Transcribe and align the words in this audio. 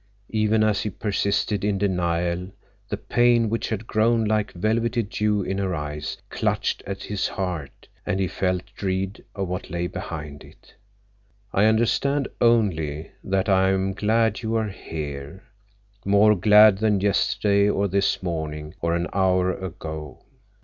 Even 0.31 0.63
as 0.63 0.81
he 0.81 0.89
persisted 0.89 1.63
in 1.63 1.77
denial, 1.77 2.49
the 2.89 2.97
pain 2.97 3.51
which 3.51 3.69
had 3.69 3.85
grown 3.85 4.25
like 4.25 4.51
velvety 4.53 5.03
dew 5.03 5.43
in 5.43 5.59
her 5.59 5.75
eyes 5.75 6.17
clutched 6.31 6.81
at 6.87 7.03
his 7.03 7.27
heart, 7.27 7.87
and 8.03 8.19
he 8.19 8.27
felt 8.27 8.63
dread 8.73 9.23
of 9.35 9.47
what 9.47 9.69
lay 9.69 9.85
behind 9.85 10.43
it. 10.43 10.73
"I 11.53 11.65
understand—only—that 11.65 13.47
I 13.47 13.69
am 13.69 13.93
glad 13.93 14.41
you 14.41 14.55
are 14.55 14.69
here, 14.69 15.43
more 16.03 16.35
glad 16.35 16.79
than 16.79 16.99
yesterday, 16.99 17.69
or 17.69 17.87
this 17.87 18.23
morning, 18.23 18.73
or 18.81 18.95
an 18.95 19.05
hour 19.13 19.53
ago." 19.53 20.23